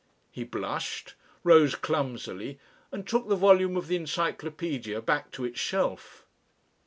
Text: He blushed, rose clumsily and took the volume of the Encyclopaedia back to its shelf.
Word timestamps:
He 0.31 0.43
blushed, 0.43 1.13
rose 1.43 1.75
clumsily 1.75 2.57
and 2.91 3.07
took 3.07 3.27
the 3.27 3.35
volume 3.35 3.77
of 3.77 3.85
the 3.85 3.97
Encyclopaedia 3.97 4.99
back 4.99 5.29
to 5.33 5.45
its 5.45 5.59
shelf. 5.59 6.25